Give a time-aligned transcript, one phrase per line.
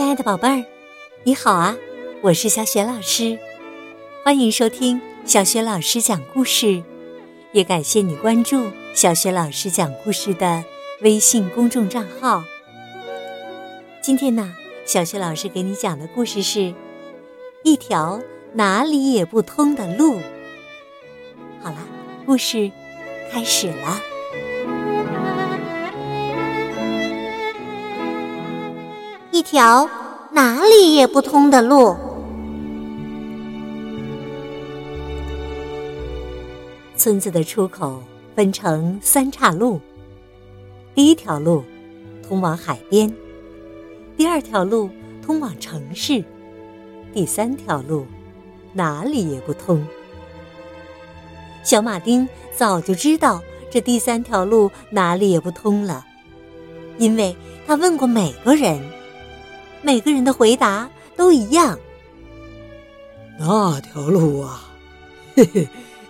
[0.00, 0.64] 亲爱的宝贝儿，
[1.24, 1.76] 你好啊！
[2.22, 3.38] 我是小雪老师，
[4.24, 6.82] 欢迎收听小雪老师讲故事，
[7.52, 10.64] 也感谢你关注小雪老师讲故事的
[11.02, 12.42] 微信公众账号。
[14.00, 14.54] 今天呢，
[14.86, 16.72] 小雪老师给你讲的故事是
[17.62, 18.22] 一条
[18.54, 20.18] 哪里也不通的路。
[21.62, 21.76] 好了，
[22.24, 22.70] 故事
[23.30, 24.00] 开始了。
[29.40, 29.88] 一条
[30.32, 31.96] 哪里也不通的路。
[36.94, 38.02] 村子的出口
[38.36, 39.80] 分成三岔路，
[40.94, 41.64] 第一条路
[42.28, 43.10] 通往海边，
[44.14, 44.90] 第二条路
[45.24, 46.22] 通往城市，
[47.14, 48.06] 第三条路
[48.74, 49.82] 哪里也不通。
[51.64, 56.04] 小马丁早就知道这第三条路哪里也不通了，
[56.98, 57.34] 因为
[57.66, 58.99] 他问过每个人。
[59.82, 61.78] 每个人的回答都一样。
[63.38, 64.70] 那条路啊，
[65.34, 65.68] 嘿 嘿，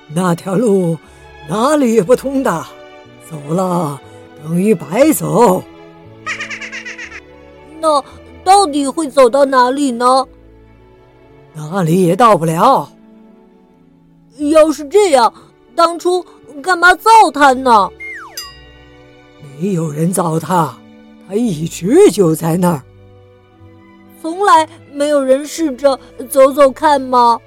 [0.09, 0.99] 那条路
[1.49, 2.67] 哪里也不通的，
[3.31, 4.01] 走了
[4.43, 5.63] 等于白走。
[7.81, 8.03] 那
[8.43, 10.27] 到底会走到哪里呢？
[11.55, 12.91] 哪里也到不了。
[14.51, 15.33] 要是这样，
[15.77, 16.25] 当初
[16.63, 17.89] 干嘛造它呢？
[19.61, 20.77] 没有人造它，
[21.29, 22.83] 它一直就在那儿。
[24.21, 27.41] 从来没有人试着走走看吗？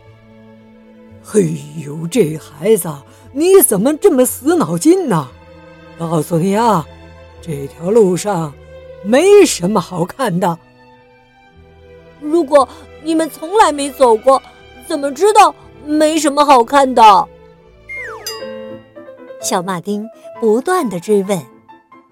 [1.24, 1.54] 嘿
[1.86, 2.90] 呦，这孩子，
[3.32, 5.28] 你怎么这么死脑筋呢？
[6.00, 6.86] 告诉你啊，
[7.42, 8.52] 这条路上
[9.04, 10.58] 没什么好看的。
[12.20, 12.68] 如果
[13.04, 14.42] 你们从来没走过，
[14.88, 15.54] 怎么知道
[15.86, 17.28] 没什么好看的？
[19.42, 20.08] 小马丁
[20.42, 21.40] 不断的追问，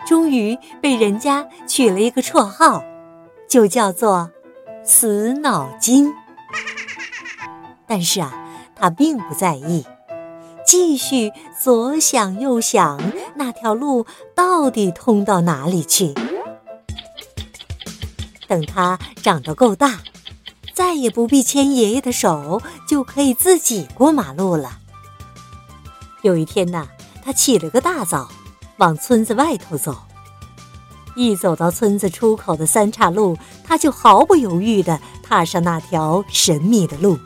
[0.06, 2.84] 终于被人家取了一个绰号，
[3.50, 4.30] 就叫做。
[4.84, 6.12] 死脑筋，
[7.88, 8.34] 但是啊，
[8.76, 9.86] 他并不在意，
[10.66, 13.00] 继续左想右想，
[13.36, 14.06] 那条路
[14.36, 16.14] 到底通到哪里去？
[18.48, 20.00] 等他长得够大，
[20.74, 24.80] 再也不必牵爷爷的手，就可以自己过马路了。
[26.24, 26.88] 有一天呐，
[27.24, 28.30] 他起了个大早，
[28.78, 29.96] 往村子外头走。
[31.16, 37.18] 一走到村子出口的三岔路，他就毫不犹豫地踏上那条神秘的路。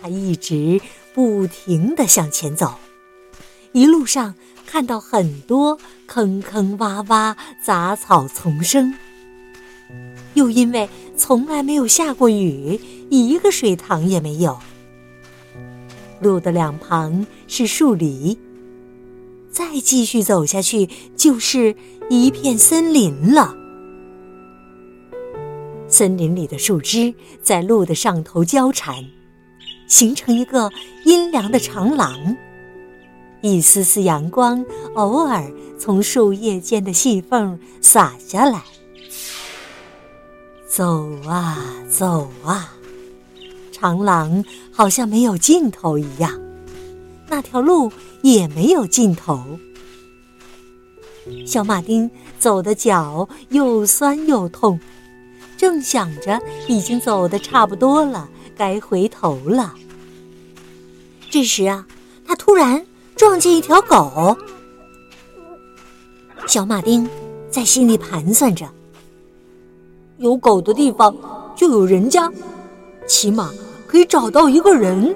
[0.00, 0.80] 他一直
[1.14, 2.74] 不停地向前走，
[3.72, 4.34] 一路上
[4.66, 8.94] 看到很多坑坑洼洼、杂草丛生，
[10.34, 12.80] 又因为从来没有下过雨，
[13.10, 14.58] 一个水塘也没有。
[16.20, 18.38] 路的两旁是树篱。
[19.50, 21.74] 再继续走下去，就是
[22.08, 23.54] 一片森林了。
[25.88, 27.12] 森林里的树枝
[27.42, 29.04] 在路的上头交缠，
[29.88, 30.70] 形成一个
[31.04, 32.36] 阴凉的长廊。
[33.42, 38.62] 一丝丝阳光偶尔从树叶间的细缝洒下来。
[40.68, 41.58] 走啊
[41.88, 42.72] 走啊，
[43.72, 46.38] 长廊好像没有尽头一样。
[47.30, 47.90] 那条路
[48.22, 49.58] 也没有尽头。
[51.46, 52.10] 小马丁
[52.40, 54.80] 走的脚又酸又痛，
[55.56, 59.74] 正想着已经走的差不多了，该回头了。
[61.30, 61.86] 这时啊，
[62.26, 64.36] 他突然撞见一条狗。
[66.48, 67.08] 小马丁
[67.48, 68.68] 在心里盘算着：
[70.18, 71.14] 有狗的地方
[71.54, 72.28] 就有人家，
[73.06, 73.52] 起码
[73.86, 75.14] 可以找到一个人。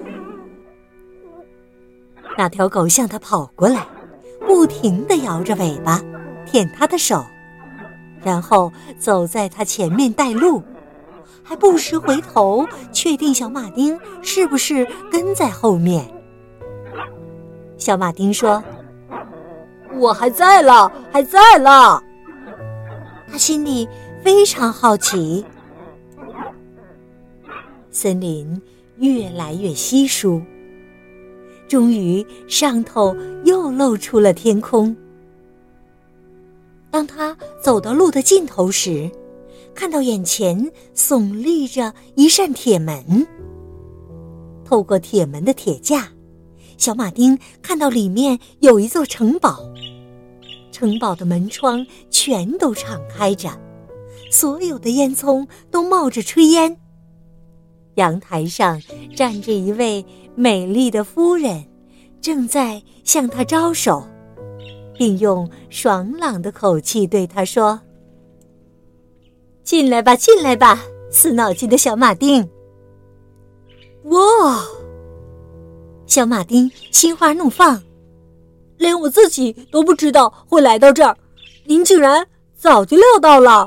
[2.36, 3.86] 那条狗向他跑过来，
[4.46, 6.02] 不停地摇着尾巴，
[6.44, 7.24] 舔他的手，
[8.22, 10.62] 然后走在他前面带路，
[11.42, 16.04] 还不时回头确定小马丁是不是跟在后面。
[17.76, 18.62] 小马丁说
[19.94, 22.02] ：“我还在了，还在了。”
[23.30, 23.88] 他心里
[24.22, 25.44] 非常好奇。
[27.90, 28.60] 森林
[28.96, 30.42] 越来越稀疏。
[31.68, 34.94] 终于，上头又露出了天空。
[36.90, 39.10] 当他走到路的尽头时，
[39.74, 43.26] 看到眼前耸立着一扇铁门。
[44.64, 46.08] 透过铁门的铁架，
[46.78, 49.58] 小马丁看到里面有一座城堡。
[50.70, 53.50] 城堡的门窗全都敞开着，
[54.30, 56.78] 所有的烟囱都冒着炊烟。
[57.94, 58.80] 阳台上
[59.14, 60.04] 站着一位
[60.34, 61.64] 美丽的夫人，
[62.20, 64.06] 正在向他招手，
[64.98, 67.80] 并用爽朗的口气对他说
[69.62, 72.48] ：“进来吧，进来吧，死脑筋的小马丁！
[74.04, 74.64] 哇，
[76.06, 77.82] 小马丁心花怒放，
[78.76, 81.16] 连我自己都不知道会来到这儿，
[81.64, 83.66] 您竟然早就料到了。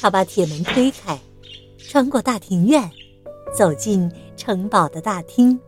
[0.00, 1.18] 他把铁门推开，
[1.88, 2.90] 穿过大庭院，
[3.56, 5.58] 走进城堡的大厅。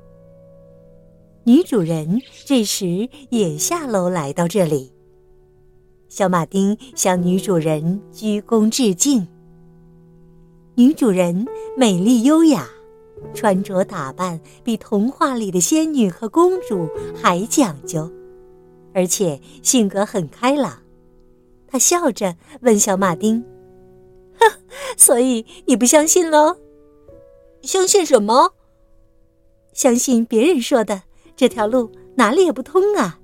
[1.45, 4.93] 女主人这时也下楼来到这里。
[6.11, 9.27] 小马丁向女主人鞠躬致敬。
[10.75, 12.69] 女主人美丽优雅，
[13.33, 18.13] 穿着打扮比童话里的仙女和公主还讲究，
[18.93, 20.83] 而且性格很开朗。
[21.67, 23.43] 她笑着问小马丁：“，
[24.97, 26.57] 所以你不相信喽？
[27.63, 28.53] 相信什么？
[29.73, 31.03] 相信别人说的。”
[31.37, 33.19] 这条路哪里也不通啊！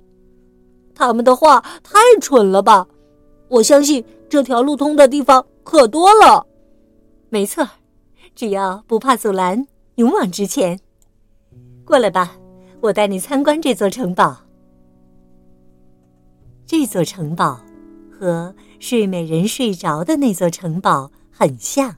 [0.95, 2.87] 他们的话太蠢了吧！
[3.47, 6.47] 我相信这条路通的地方可多了。
[7.29, 7.69] 没错，
[8.33, 9.67] 只要不怕阻拦，
[9.97, 10.79] 勇往直前。
[11.85, 12.35] 过来吧，
[12.81, 14.35] 我带你参观这座城堡。
[16.65, 17.61] 这座城堡
[18.11, 21.95] 和睡美人睡着的那座城堡很像，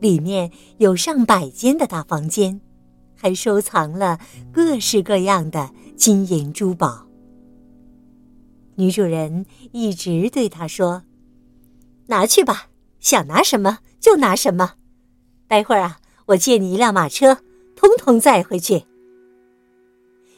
[0.00, 2.60] 里面有上百间的大房间。
[3.22, 4.18] 还收藏了
[4.50, 7.06] 各式各样的金银珠宝。
[8.76, 11.02] 女主人一直对他说
[12.08, 14.76] ：“拿去吧，想拿什么就拿什么。
[15.46, 15.98] 待会儿啊，
[16.28, 17.42] 我借你一辆马车，
[17.76, 18.84] 通通载回去。”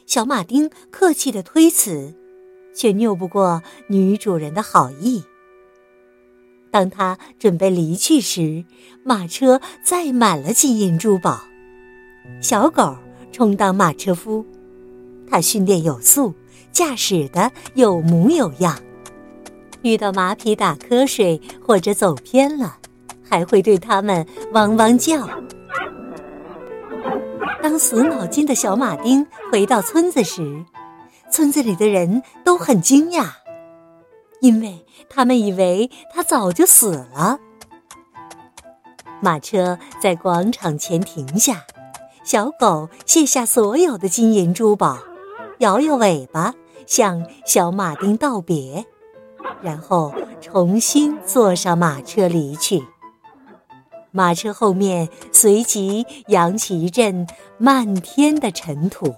[0.05, 2.13] 小马丁客气的推辞，
[2.75, 5.23] 却拗不过女主人的好意。
[6.73, 8.65] 当他准备离去时，
[9.05, 11.43] 马车载满了金银珠宝。
[12.41, 12.97] 小狗
[13.31, 14.45] 充当马车夫，
[15.31, 16.35] 它训练有素，
[16.73, 18.77] 驾驶的有模有样。
[19.83, 22.79] 遇到马匹打瞌睡或者走偏了，
[23.23, 25.29] 还会对它们汪汪叫。
[27.63, 30.65] 当死脑筋的小马丁回到村子时，
[31.31, 33.27] 村子里的人都很惊讶，
[34.43, 37.39] 因为他们以为他早就死了。
[39.21, 41.65] 马车在广场前停下。
[42.25, 44.99] 小狗卸下所有的金银珠宝，
[45.59, 46.55] 摇摇尾巴
[46.87, 48.85] 向小马丁道别，
[49.61, 52.85] 然后重新坐上马车离去。
[54.13, 57.27] 马车后面随即扬起一阵
[57.59, 59.17] 漫天的尘土。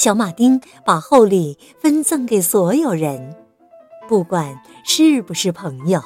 [0.00, 3.36] 小马丁把厚礼分赠给所有人，
[4.08, 6.00] 不管是不是朋友。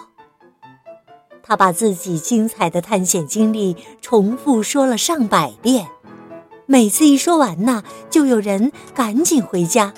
[1.44, 5.86] 他把自己精彩的探险经历重复说了上百遍，
[6.66, 9.94] 每次一说完呢，就有人赶紧回家，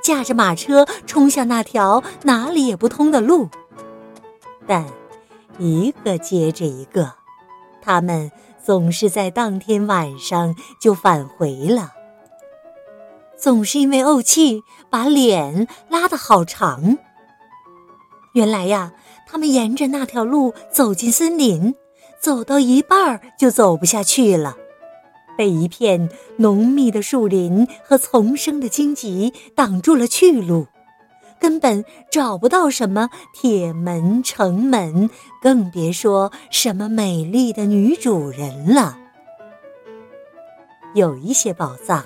[0.00, 3.48] 驾着马车冲向那条哪里也不通的路。
[4.64, 4.86] 但
[5.58, 7.14] 一个接着一个，
[7.82, 8.30] 他们
[8.64, 11.94] 总是在当天晚上就返回了，
[13.40, 16.98] 总是因为怄气把脸拉得好长。
[18.34, 18.92] 原来呀。
[19.32, 21.76] 他们沿着那条路走进森林，
[22.18, 24.56] 走到一半就走不下去了，
[25.38, 26.08] 被一片
[26.38, 30.66] 浓密的树林和丛生的荆棘挡住了去路，
[31.38, 35.08] 根本找不到什么铁门、城门，
[35.40, 38.98] 更别说什么美丽的女主人了。
[40.92, 42.04] 有一些宝藏，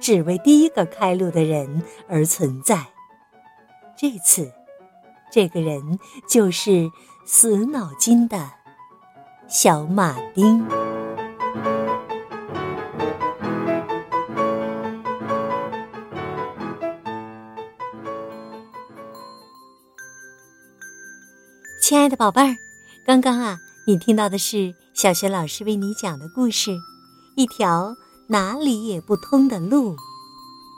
[0.00, 2.86] 只为第一个开路的人而存在。
[3.96, 4.52] 这次。
[5.28, 5.98] 这个人
[6.28, 6.88] 就是
[7.26, 8.52] 死脑筋的
[9.48, 10.64] 小马丁。
[21.82, 22.54] 亲爱的宝贝儿，
[23.04, 26.70] 刚刚啊，你听到的是小学老师为你讲的故事
[27.36, 27.94] 《一条
[28.28, 29.92] 哪里也不通的路》。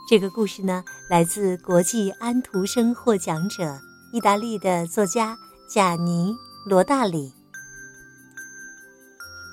[0.07, 3.81] 这个故事呢，来自国际安徒生获奖者。
[4.11, 5.37] 意大利的作家
[5.69, 7.33] 贾尼罗大里。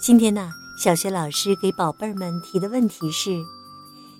[0.01, 0.49] 今天呢，
[0.81, 3.43] 小学老师给宝贝儿们提的问题是：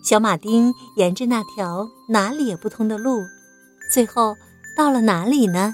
[0.04, 3.24] 小马丁沿着那条哪里也不通的路，
[3.94, 4.36] 最后
[4.76, 5.74] 到了哪里呢？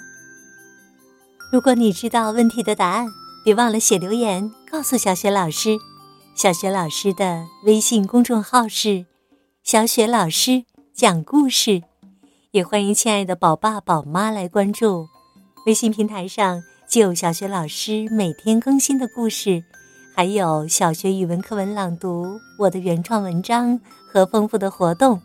[1.51, 3.07] 如果你知道问题的答案，
[3.43, 5.77] 别忘了写留言告诉小雪老师。
[6.33, 9.05] 小雪老师的微信公众号是
[9.63, 11.83] “小雪老师讲故事”。
[12.51, 15.07] 也欢迎亲爱的宝爸宝妈来关注，
[15.65, 19.63] 微信平台上就有小学老师每天更新的故事，
[20.15, 23.79] 还有小学语文课文朗读、我的原创文章
[24.11, 25.21] 和丰富的活动。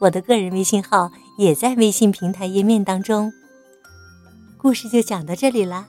[0.00, 3.32] 我的个人微信号也在微信平台页面当中。
[4.58, 5.86] 故事就讲到这里了，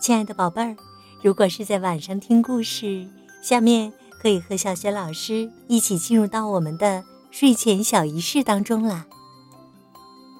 [0.00, 0.76] 亲爱的宝贝儿。
[1.22, 3.08] 如果是在晚上听故事，
[3.42, 9.04] 下面可以和小雪老师一起进入到我们的睡前小仪式当中啦。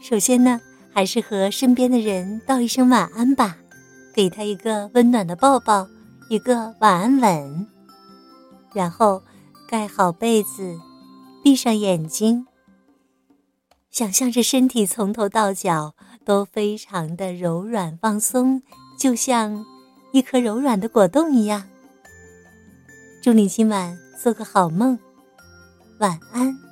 [0.00, 0.60] 首先呢，
[0.94, 3.58] 还是和身边的人道一声晚安吧，
[4.14, 5.86] 给他一个温暖的抱抱，
[6.30, 7.66] 一个晚安吻。
[8.72, 9.22] 然后
[9.68, 10.78] 盖好被子，
[11.42, 12.46] 闭上眼睛，
[13.90, 15.94] 想象着身体从头到脚。
[16.24, 18.62] 都非常的柔软放松，
[18.96, 19.66] 就像
[20.12, 21.64] 一颗柔软的果冻一样。
[23.22, 24.98] 祝你今晚做个好梦，
[26.00, 26.71] 晚安。